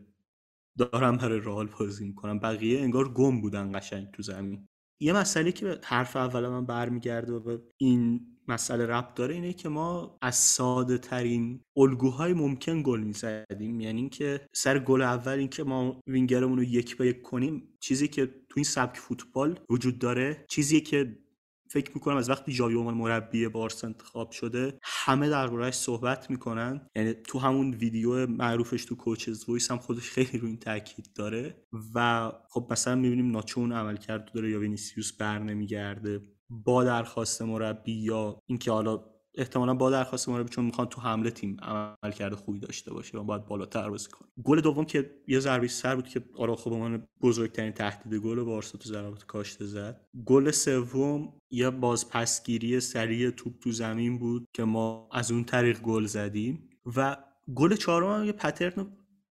[0.78, 2.38] دارم برای رئال بازی می‌کنم.
[2.38, 4.66] بقیه انگار گم بودن قشنگ تو زمین.
[5.02, 8.20] یه مسئله که حرف اول من برمیگرده و این
[8.50, 13.80] مسئله ربط داره اینه که ما از ساده ترین الگوهای ممکن گل می‌زدیم.
[13.80, 18.26] یعنی اینکه سر گل اول اینکه ما وینگرمون رو یک به یک کنیم چیزی که
[18.26, 21.18] تو این سبک فوتبال وجود داره چیزی که
[21.72, 26.86] فکر می‌کنم از وقتی ژاوی عنوان مربی بارسا انتخاب شده همه درباره‌ش صحبت می‌کنن.
[26.96, 31.62] یعنی تو همون ویدیو معروفش تو Coaches' Voice هم خودش خیلی رو این تاکید داره.
[31.94, 36.20] و خب مثلا می‌بینیم ناچو نه عملکرد داره یا وینیسیوس بر نمیگرده.
[36.50, 41.56] با درخواست مربی یا اینکه حالا احتمالا با درخواست مربی چون می‌خوان تو حمله تیم
[41.62, 45.94] عملکرد خوبی داشته باشه و باید بالاتر بازی کنه گل دوم که یه ضربه سر
[45.94, 50.00] بود که آراخو به من بزرگترین تهدید گل بارسا تو ضربات کاشته‌ست.
[50.24, 56.06] گل سوم یه بازپسگیری سریع توپ تو زمین بود که ما از اون طریق گل
[56.06, 57.16] زدیم و
[57.54, 58.86] گل چهارم یه پترن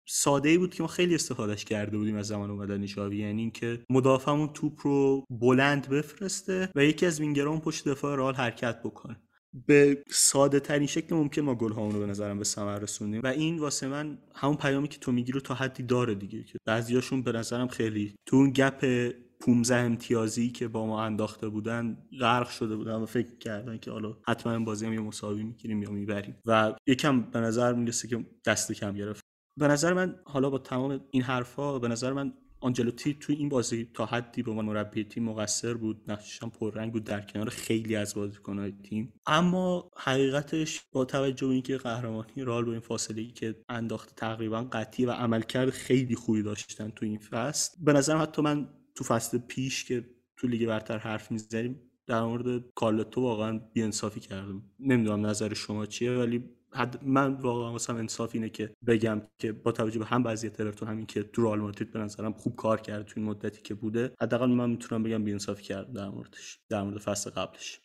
[0.08, 3.84] ساده ای بود که ما خیلی استفادهش کرده بودیم از زمان اومدن شاوی یعنی اینکه
[3.90, 9.22] مدافعمون توپ رو بلند بفرسته و یکی از وینگران پشت دفاع رال حرکت بکنه.
[9.68, 13.60] به ساده ترین شکل ممکن ما گل رو به نظرم به ثمر رسونیم و این
[13.60, 17.32] واسه من همون پیامی که تو میگی رو تا حدی داره دیگه که بعضیاشون به
[17.32, 22.96] نظرم خیلی تو اون گپ 15 امتیازی که با ما انداخته بودن غرق شده بودن
[22.96, 26.36] و فکر کردن که حالا حتما بازی هم یه مساوی می‌گیریم یا می‌بریم.
[26.46, 29.25] و یکم به نظر می‌رسه که دست کم گرفت.
[29.58, 33.90] به نظر من حالا با تمام این حرفها به نظر من آنجلوتی توی این بازی
[33.94, 36.02] تا حدی به عنوان مربی تیم مقصر بود.
[36.08, 39.14] نقشش هم پررنگ بود در کنار خیلی از بازیکنهای تیم.
[39.26, 44.64] اما حقیقتش با توجه به اینکه قهرمانی رال با این فاصله ای که انداخته تقریبا
[44.64, 49.38] قطعی و عملکرد خیلی خوبی داشتن تو این فصل به نظرم حتی من تو فصل
[49.38, 50.06] پیش که
[50.38, 54.64] تو لیگ برتر حرف می‌زنیم در مورد کارلتو واقعا بیانصافی کردم.
[54.80, 56.44] نمی‌دونم نظر شما چیه ولی
[56.76, 60.88] حد من واقعا واسم انصاف اینه که بگم که با توجه به هم وضعیت اورتون
[60.88, 64.14] همین که تو رئال مادرید به نظرم خوب کار کرد تو این مدتی که بوده
[64.22, 67.80] حداقل من می‌تونم بگم بی‌انصافی کرد در موردش در مورد فصل قبلش.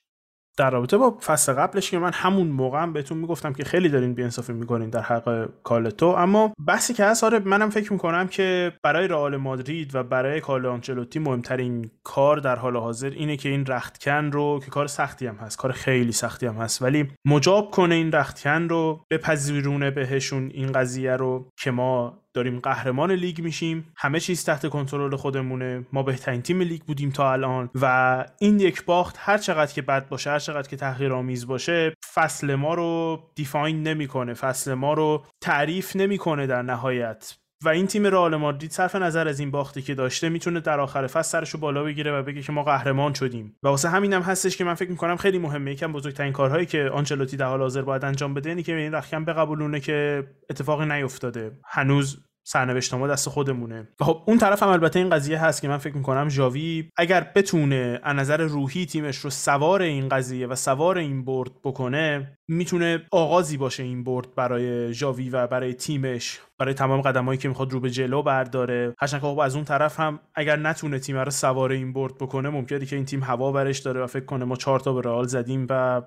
[0.61, 4.15] در رابطه با فصل قبلش که من همون موقع هم بهتون می‌گفتم که خیلی دارین
[4.15, 9.09] بیانصافی می‌کنین در حق کارلتو اما بحثی که هست آره منم فکر می‌کنم که برای
[9.09, 14.31] رئال مادرید و برای کارلو آنچلوتی مهمترین کار در حال حاضر اینه که این رختکن
[14.33, 18.13] رو که کار سختی هم هست کار خیلی سختی هم هست ولی مجاب کنه این
[18.13, 23.93] رختکن رو بپذیرونه بهشون این قضیه رو که ما داریم قهرمان لیگ میشیم.
[23.97, 25.87] همه چیز تحت کنترل خودمونه.
[25.93, 30.09] ما بهترین تیم لیگ بودیم تا الان و این یک باخت هر چقدر که بد
[30.09, 34.35] باشه هر چقدر که تحقیرآمیز باشه فصل ما رو دیفاین نمی‌کنه.
[34.35, 37.37] فصل ما رو تعریف نمی‌کنه در نهایت.
[37.65, 41.07] و این تیم رئال مادرید صرف نظر از این باختی که داشته می‌تونه در آخر
[41.07, 43.57] فصل سرشو بالا بگیره و بگه که ما قهرمان شدیم.
[43.63, 45.73] و واسه همینم هستش که من فکر می‌کنم خیلی مهمه.
[45.73, 49.25] یکم بزرگترین کارهایی که آنچلوتی در حال حاضر باید انجام بده اینه که این رخکن
[49.25, 51.53] بقبولونه که اتفاقی نیفتاده.
[51.65, 53.89] هنوز سرنوشت ما دست خودمونه.
[54.01, 57.33] و خب اون طرف هم البته این قضیه هست که من فکر می‌کنم ژاوی اگر
[57.35, 63.03] بتونه از نظر روحی تیمش رو سوار این قضیه و سوار این برد بکنه می‌تونه
[63.13, 67.81] آغازی باشه این برد برای ژاوی و برای تیمش برای تمام قدمایی که می‌خواد رو
[67.81, 68.95] به جلو برداره.
[68.99, 72.87] هرچند خب از اون طرف هم اگر نتونه تیم رو سوار این برد بکنه ممکنه
[72.87, 75.67] که این تیم هوا برش داره و فکر کنه ما چهار تا به رئال زدیم
[75.71, 76.03] و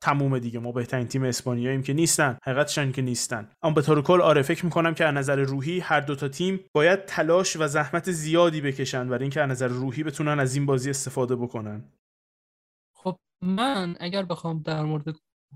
[0.00, 0.58] تموم دیگه.
[0.58, 2.38] ما بهترین تیم اسپانیاییم که نیستن.
[2.44, 3.48] حقیقتشن که نیستن.
[3.62, 6.60] اما به طور کل آره فکر می‌کنم که از نظر روحی هر دو تا تیم
[6.74, 10.90] باید تلاش و زحمت زیادی بکشن برای اینکه از نظر روحی بتونن از این بازی
[10.90, 11.84] استفاده بکنن.
[12.94, 15.04] خب من اگر بخوام در مورد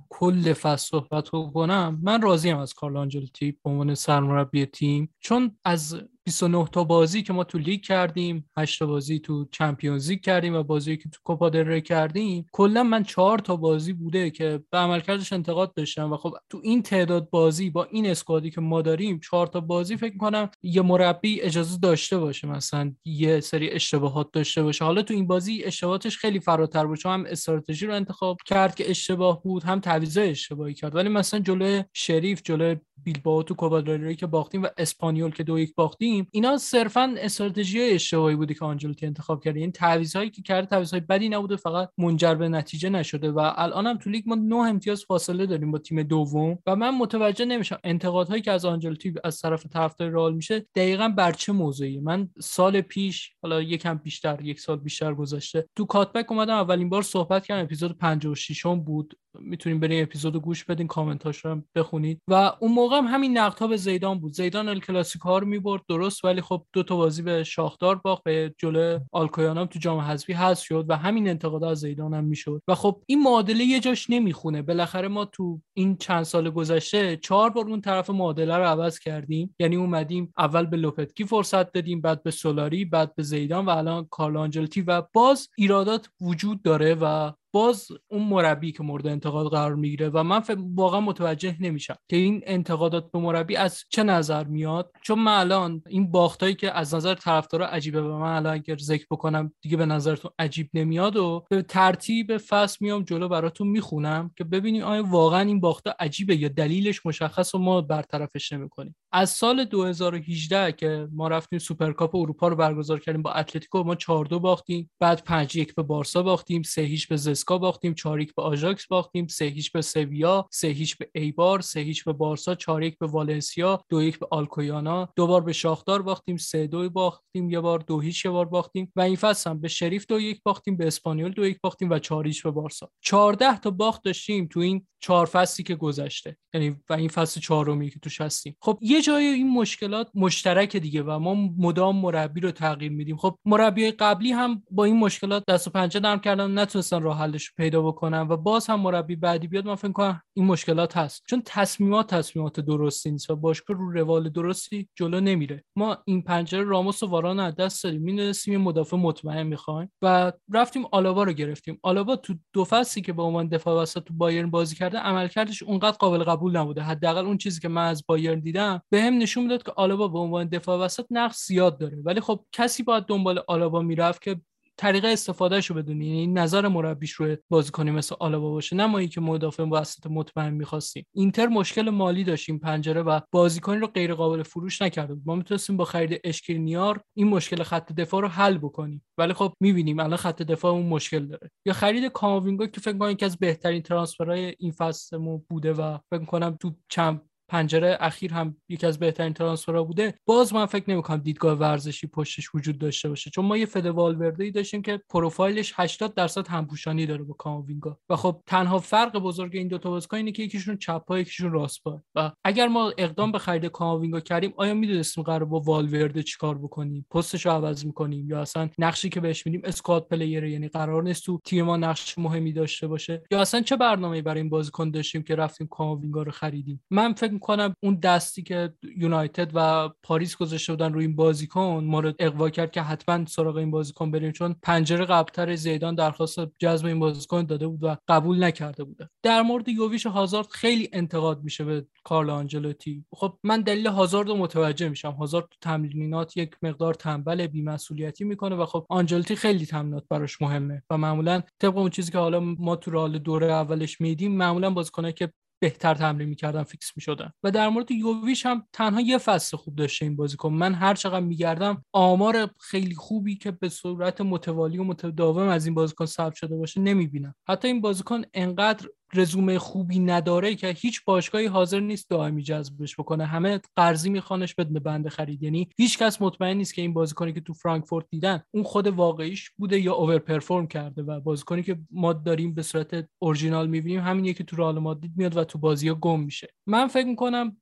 [0.09, 5.15] کل فصل صحبت کنم من راضیم از کارل آنجلوتی به عنوان سرمربی تیم.
[5.21, 10.11] چون از 29 تا بازی که ما تو لیگ کردیم 8 تا بازی تو چمپیونز
[10.11, 12.47] لیگ کردیم و بازی که تو کوپا دل کردیم.
[12.53, 16.83] کلا من 4 تا بازی بوده که به عملکردش انتقاد داشتم و خب تو این
[16.83, 21.41] تعداد بازی با این اسکوادی که ما داریم 4 تا بازی فکر کنم یه مربی
[21.41, 24.85] اجازه داشته باشه مثلا یه سری اشتباهات داشته باشه.
[24.85, 29.43] حالا تو این بازی اشتباهاتش خیلی فراتر بود هم استراتژی رو انتخاب کرد که اشتباه
[29.43, 30.95] بود هم تعویضای اشتباهی کرد.
[30.95, 33.83] ولی مثلا جلوی شریف جلوی بیلبائو تو کوپا
[34.15, 39.07] که باختیم و اسپانیول که دو یک باختیم اینا صرفا استراتژی اشتباهی بودی که آنجلوتی
[39.07, 43.53] انتخاب کرد این تعویضایی که کرده تعویضهای بدی نبوده فقط منجر به نتیجه نشده و
[43.57, 47.45] الان هم تو لیگ ما نه امتیاز فاصله داریم با تیم دوم و من متوجه
[47.45, 52.29] نمیشم انتقادهایی که از آنجلوتی از طرف طرفدار رئال میشه دقیقا بر چه موضوعی من
[52.41, 57.47] سال پیش حالا یکم بیشتر یک سال بیشتر گذشته تو کاتبک اومدم اولین بار صحبت
[57.47, 59.20] کردم اپیزود 56 بود.
[59.39, 62.21] می‌تونیم بریم اپیزود گوش بدین کامنتاش رو بخونید.
[62.29, 64.33] و اون موقع هم همین نقد به زیدان بود.
[64.33, 68.55] زیدان ال کلاسیکو رو می‌برد درست ولی خب دو تا بازی به شاخدار باخت به
[68.59, 72.63] جلو آلکویانام تو جام حذفی حذف شد و همین انتقاد از زیدان هم می‌شد.
[72.69, 74.63] و خب این معادله یه جاش نمی‌خونه.
[74.63, 79.55] بالاخره ما تو این چند سال گذشته چهار بار اون طرف معادله رو عوض کردیم.
[79.59, 84.07] یعنی اومدیم اول به لوپتگی فرصت دادیم بعد به سولاری بعد به زیدان و الان
[84.11, 89.75] کارلو آنچلوتی و باز ایرادات وجود داره و باز اون مربی که مورد انتقاد قرار
[89.75, 90.43] می‌گیره و من
[90.75, 94.93] واقعا متوجه نمیشم که این انتقادات به مربی از چه نظر میاد.
[95.03, 99.07] چون من الان این باختایی که از نظر طرفدارا عجیبه و من الان اگر ذکر
[99.11, 104.45] بکنم دیگه به نظرتون عجیب نمیاد و به ترتیب فصل میام جلو براتون می‌خونم که
[104.45, 108.97] ببینیم آیا واقعا این باختا عجیبه یا دلیلش مشخص و ما برطرفش نمی‌کنیم.
[109.13, 114.25] از سال 2018 که ما رفتیم سوپرکاپ اروپا رو برگزار کردیم با اتلتیکو ما 4
[114.25, 118.35] 2 باختیم بعد 5 1 به بارسا باختیم 3 هیچ به زسکا باختیم 4 1
[118.35, 122.55] به آژاکس باختیم 3 هیچ به سویا 3 هیچ به ایبار 3 هیچ به بارسا
[122.55, 125.09] 4 1 به والنسیا 2 1 به آلکویانو.
[125.17, 128.93] دو بار به شاختار باختیم 3 2 باختیم یه بار 2 هیچ یه بار باختیم.
[128.97, 131.99] و این فصل هم به شریف 2 1 باختیم به اسپانیول 2 1 باختیم و
[131.99, 132.91] 4 هیچ به بارسا.
[133.01, 136.37] 14 تا باخت داشتیم تو این چهار فصلی که گذشته.
[136.55, 138.57] یعنی و این فصل چهارمی که توش هستیم.
[138.61, 143.17] خب یه جای این مشکلات مشترک دیگه و ما مدام مربی رو تغییر میدیم.
[143.17, 147.55] خب مربی قبلی هم با این مشکلات دست و پنجه نرم کردن نتونستن راه حلش
[147.57, 151.23] پیدا بکنن و باز هم مربی بعدی بیاد من فکر کنم این مشکلات هست.
[151.29, 155.65] چون تصمیمات تصمیمات درستی نیست و باشگاه رو روال درستی جلو نمیره.
[155.77, 158.03] ما این پنجره راموس و واران از دست دادیم.
[158.03, 161.79] می‌دونستیم یه مدافع مطمئن می‌خوایم و رفتیم آلاوا رو گرفتیم.
[161.83, 165.97] آلاوا تو دو فصلی که به عنوان دفاع وسط تو بایرن بازی کرده عملکردش اونقدر
[165.97, 166.83] قابل قبول نبوده.
[166.83, 170.49] حداقل اون چیزی که من از بایرن دیدم بهم نشون می‌داد که آلابا به عنوان
[170.49, 171.99] دفاع وسط نقص زیاد داره.
[172.05, 174.41] ولی خب کسی باید دنبال آلابا می‌رفت که
[174.81, 179.63] طریقه استفادهش رو بدونی یعنی نظر مربیش روی بازیکنی مثل آلابا باشه نه که مدافع
[179.63, 181.07] وسط مطمئن می‌خواستیم.
[181.15, 185.85] اینتر مشکل مالی داشتیم پنجره و بازیکنی رو غیر قابل فروش نکرده ما می‌تونستیم با
[185.85, 189.05] خرید اشکرینیار این مشکل خط دفاع رو حل بکنیم.
[189.19, 191.51] ولی خب می‌بینیم الان خط دفاع اون مشکل داره.
[191.67, 196.25] یا خرید کاماوینگا که فکر کنم یکی از بهترین ترانسفرهای این فصلمون بوده و فکر
[196.25, 200.15] کنم تو چند پنجره اخیر هم یکی از بهترین ترانسفرها بوده.
[200.27, 203.31] باز من فکر نمی‌کنم دیدگاه ورزشی پشتش وجود داشته باشه.
[203.31, 208.17] چون ما یه فده والورده داشتیم که پروفایلش 80 درصد همپوشانی داره با کاموینگا و
[208.17, 211.85] خب تنها فرق بزرگ این دو تا بازیکن اینه که یکیشون چپ پا یکیشون راست
[211.85, 216.59] پا و اگر ما اقدام به خرید کاموینگا کردیم آیا می‌دونستیم قرار با والورده چیکار
[216.59, 221.03] بکنیم؟ پستش رو عوض می‌کنیم یا اصلا نقشی که بهش میدیم squad player یعنی قرار
[221.03, 224.91] نیست تو تیم ما نقش مهمی داشته باشه؟ یا اصلا چه برنامه‌ای برای این بازیکن
[224.91, 227.75] داشتیم که رفتیم کاموینگا رو خریدیم؟ من فکر می‌کنم.
[227.83, 232.71] اون دستی که یونایتد و پاریس گذاشته بودن روی این بازیکن ما رو اغوا کرد
[232.71, 237.67] که حتما سراغ این بازیکن بریم چون پنجره قبلتر زیدان درخواست جذب این بازیکن داده
[237.69, 239.09] بود و قبول نکرده بوده.
[239.23, 243.05] در مورد یوویش هازارد خیلی انتقاد میشه به کارل آنجلوتی.
[243.13, 245.13] خب من دلیل هازارد رو متوجه میشم.
[245.13, 250.83] هازارد تو تمرینات یک مقدار تنبل بیمسئولیتی می‌کنه و خب آنجلوتی خیلی تمرینات براش مهمه
[250.91, 255.13] و معمولا طبق اون چیزی که حالا ما تو رال دوره اولش میدیم معمولا بازیکنه
[255.13, 257.31] که بهتر تمرین می‌کردن فیکس می‌شدن.
[257.43, 261.27] و در مورد یوویش هم تنها یه فصل خوب داشته این بازیکن من هر چقدر
[261.27, 266.57] میگردم آمار خیلی خوبی که به صورت متوالی و متداوم از این بازیکن ثبت شده
[266.57, 267.35] باشه نمی‌بینم.
[267.49, 273.27] حتی این بازیکن انقدر رزومه خوبی نداره که هیچ باشگاهی حاضر نیست دائمی جذبش بکنه.
[273.27, 275.43] همه قرضی میخوانش بدون بند خرید.
[275.43, 279.51] یعنی هیچ کس مطمئن نیست که این بازیکنی که تو فرانکفورت دیدن اون خود واقعیش
[279.51, 284.35] بوده یا over perform کرده و بازیکنی که ما داریم به صورت اورجینال می‌بینیم همین
[284.35, 286.49] که تو رئال مادرید میاد و تو بازی ها گم میشه.
[286.67, 287.57] من فکر می‌کنم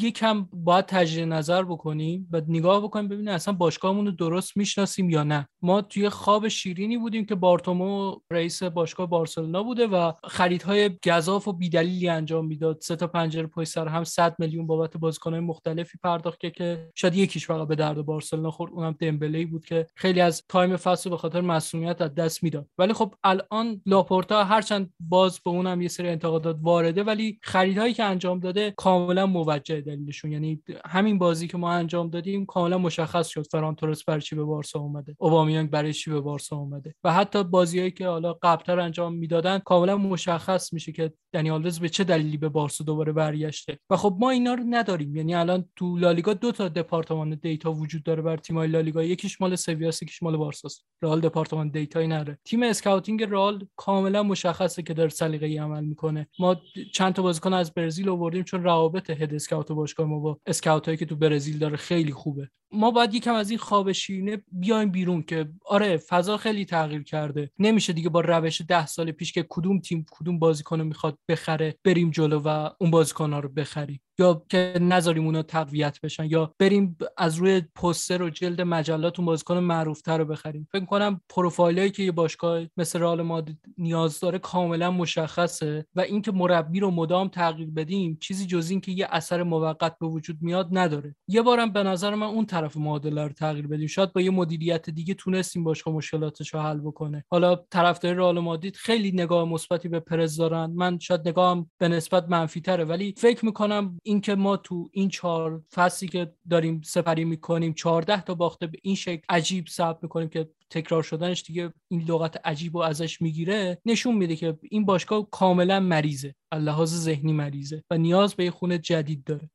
[0.00, 5.22] یکم باید تجدید نظر بکنیم و نگاه بکنیم ببینیم اصلا باشگاهمون رو درست می‌شناسیم یا
[5.22, 5.48] نه.
[5.62, 11.52] ما توی خواب شیرینی بودیم که بارتومئو رئیس باشگاه بارسلونا بوده و خریدهای گزاف و
[11.52, 12.80] بیدلیلی انجام می‌داد.
[12.80, 17.14] سه تا پنجره پشت سر هم 100 میلیون بابت بازیکن‌های مختلفی پرداخت که که شاید
[17.14, 18.72] یکیش فقط به درد بارسلونا خورد.
[18.72, 22.66] اونم دمبله بود که خیلی از تایم فصل به خاطر مصدومیت از دست می‌داد.
[22.78, 28.04] ولی خب الان لاپورتا هرچند باز به اونم یه سری انتقادات وارده ولی خریدهایی که
[28.04, 30.32] انجام داده کاملا موجه دلیلشون.
[30.32, 34.44] یعنی همین بازی که ما انجام دادیم کاملا مشخص شد فران تورس برای چی به
[34.44, 35.16] بارسا اومده.
[35.18, 36.94] اوبامیانگ برای چی به بارسا اومده.
[37.04, 42.04] و حتی بازیایی که حالا قبلتر انجام می‌دادن کاملا مشخص میشه که دنی به چه
[42.04, 45.16] دلیلی به بارسا دوباره برگشته؟ و خب ما اینا رو نداریم.
[45.16, 49.04] یعنی الان تو لالیگا دو تا department data وجود داره برا تیم‌های لالیگا.
[49.04, 50.84] یکیش مال سویا یکیش مال بارساست.
[51.02, 52.38] رئال department data یی نداره.
[52.44, 56.28] تیم scouting رئال کاملا مشخصه که داره سلیقه‌ای عمل می‌کنه.
[56.38, 56.56] ما
[56.94, 60.96] چند تا بازیکن از برزیل آوردیم چون روابط هد اسکاوت و باشگاه ما با اسکاوتایی
[60.96, 62.48] که تو برزیل داره خیلی خوبه.
[62.72, 67.50] ما باید یکم از این خواب شیرینه بیایم بیرون که آره فضا خیلی تغییر کرده.
[67.58, 72.10] نمیشه دیگه با روش ده سال پیش که کدوم تیم کدوم بازیکن می‌خواد بخره بریم
[72.10, 74.00] جلو و اون بازیکن رو بخریم.
[74.20, 79.26] یا که نذاریم اونا تقویت بشن یا بریم از روی پوستر و جلد مجلات اون
[79.26, 80.68] بازیکن معروفتر رو بخریم.
[80.72, 86.32] فکر کنم پروفایلایی که یه باشگاه مثل رئال مادرید نیاز داره کاملا مشخصه و اینکه
[86.32, 90.68] مربی رو مدام تغییر بدیم چیزی جز این که یه اثر موقت به وجود میاد
[90.72, 91.16] نداره.
[91.28, 93.86] یه بارم به نظر من اون طرف معادله رو تغییر بدیم.
[93.86, 97.24] شاید با یه مدیریت دیگه تونستیم باشگاه مشکلاتش رو حل بکنه.
[97.30, 100.70] حالا طرفدار رئال مادرید خیلی نگاه مثبتی به پرز دارن.
[100.70, 105.62] من شاید نگاهم به نسبت منفی تره ولی فکر می‌کنم اینکه ما تو این چهار
[105.74, 110.50] فصلی که داریم سپری می‌کنیم 14 تا باخته به این شکل عجیب ثبت می‌کنیم که
[110.70, 115.80] تکرار شدنش دیگه این لغت عجیب و ازش می‌گیره نشون میده که این باشگاه کاملا
[115.80, 119.50] مریضه لحاظ ذهنی مریضه و نیاز به یه خونه جدید داره.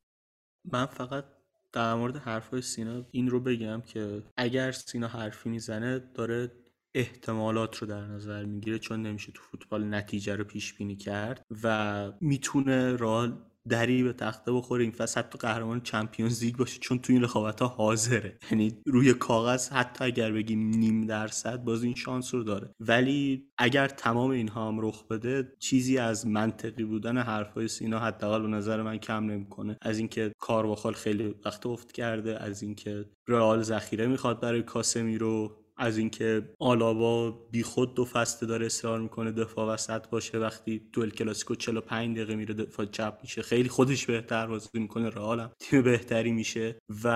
[0.72, 1.26] من فقط
[1.72, 6.52] در مورد حرفای سینا این رو بگم که اگر سینا حرفی می‌زنه داره
[6.94, 12.12] احتمالات رو در نظر می‌گیره چون نمیشه تو فوتبال نتیجه رو پیش بینی کرد و
[12.22, 13.38] می‌تونه رال
[13.69, 17.62] دری به تخته بخوره این فصل حتی قهرمان چمپیونز لیگ باشه چون تو این رقابت
[17.62, 18.38] ها حاضره.
[18.51, 22.71] یعنی روی کاغذ حتی اگر بگیم نیم درصد باز این شانس رو داره.
[22.80, 28.47] ولی اگر تمام اینها هم رخ بده چیزی از منطقی بودن حرفای سینا حداقل به
[28.47, 29.78] نظر من کم نمی‌کنه.
[29.82, 35.64] از اینکه کارواخال خیلی وقت افت کرده از اینکه رئال ذخیره می‌خواد برای کاسمی رو
[35.78, 41.56] از اینکه آلابا بیخود دو فسته داره اصرار می‌کنه دفاع وسط باشه وقتی دوئل کلاسیکو
[41.56, 43.42] 45 دقیقه میره دفاع چپ میشه.
[43.42, 47.08] خیلی خودش بهتر بازی می‌کنه رئالم تیم بهتری میشه و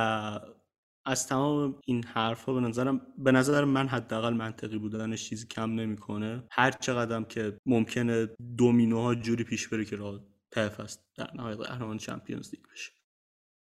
[1.06, 6.44] از تمام این حرفها به نظرم به نظر من حداقل منطقی بودنش چیزی کم نمی‌کنه.
[6.52, 10.20] هر چقدرم که ممکنه دومینوها جوری پیش بره که رئال
[10.52, 12.92] طرف است در نهایت قهرمان چمپیونز لیگ بشه.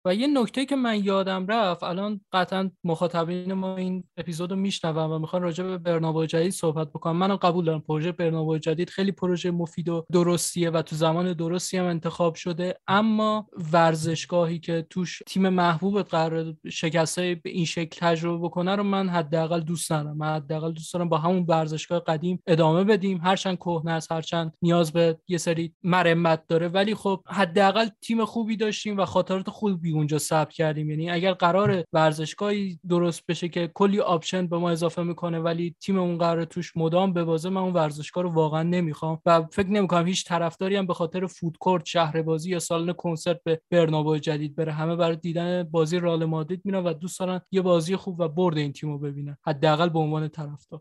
[0.05, 5.11] و یه نکته که من یادم رفت الان قطعا مخاطبین ما این اپیزود رو میشنون
[5.11, 9.13] و می‌خوان راجع به برنابا جدید صحبت بکنم منم قبول دارم پروژه برنابا جدید خیلی
[9.13, 12.79] پروژه مفید و درستیه و تو زمان درستی هم انتخاب شده.
[12.89, 19.09] اما ورزشگاهی که توش تیم محبوبت قرار شکسته به این شکل تجربه بکنه رو من
[19.09, 20.17] حداقل دوست ندارم.
[20.17, 23.21] من حداقل دوست دارم با همون ورزشگاه قدیم ادامه بدیم.
[23.25, 26.69] هرچند کهنه است هرچند نیاز به یه سری مرمت داره.
[26.69, 30.91] ولی خب حداقل تیم خوبی داشتیم و خاطرات خوبی اونجا ثبت کردیم.
[30.91, 35.99] یعنی اگر قرار ورزشگاهی درست بشه که کلی option به ما اضافه می‌کنه ولی تیم
[35.99, 39.21] اون قرار توش مدام ببازه من اون ورزشگاه رو واقعا نمی‌خوام.
[39.27, 43.41] و فکر نمی‌کنم هیچ طرفداری هم به خاطر food court شهر بازی یا سالن کنسرت
[43.45, 44.73] به برنابو جدید بره.
[44.73, 48.59] همه برای دیدن بازی رئال مادرید میرن و دوست دارن یه بازی خوب و برد
[48.59, 49.37] این تیم رو ببینن.
[49.47, 50.81] حداقل به عنوان طرفدار.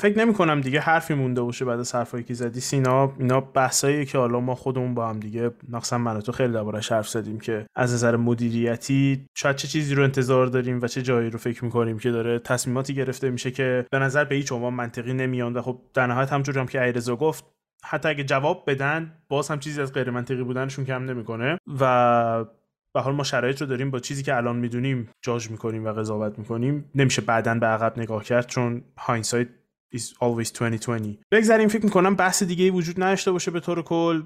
[0.00, 2.60] فکر نمی کنم دیگه حرفی مونده باشه بعد از حرفایی که زدی.
[2.60, 6.92] سینا اینا بحثایی که حالا ما خودمون با هم دیگه نقصا من تو خیلی دربارش
[6.92, 11.30] حرف زدیم که از نظر مدیریتی شاید چه چیزی رو انتظار داریم و چه جایی
[11.30, 15.12] رو فکر می‌کنیم که داره تصمیماتی گرفته میشه که به نظر به هیچ عنوان منطقی
[15.12, 17.44] نمیان و خب در نهایت همونجوری هم که ایرزا گفت
[17.84, 22.44] حتی اگه جواب بدن باز هم چیزی از غیر منطقی بودنشون کم نمی‌کنه و
[22.94, 26.38] به حال ما شرایط رو داریم با چیزی که الان می‌دونیم جاج می‌کنیم و قضاوت
[26.38, 26.90] می‌کنیم.
[26.94, 29.59] نمیشه بعدا به عقب نگاه کرد چون هایندسایت is
[29.98, 34.22] always 2020 بگذاریم فکر می‌کنم بحث دیگه وجود نداشته باشه به طور کل.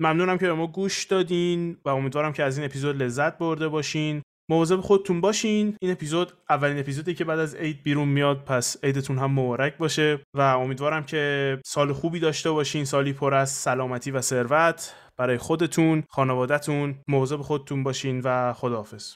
[0.00, 4.22] ممنونم که به ما گوش دادین و امیدوارم که از این اپیزود لذت برده باشین.
[4.50, 5.76] مواظب خودتون باشین.
[5.80, 10.20] این اپیزود اولین اپیزودی که بعد از عید بیرون میاد پس عیدتون هم مبارک باشه
[10.34, 12.84] و امیدوارم که سال خوبی داشته باشین.
[12.84, 16.94] سالی پر از سلامتی و ثروت برای خودتون خانوادهتون.
[17.08, 19.14] مواظب خودتون باشین و خداحافظ.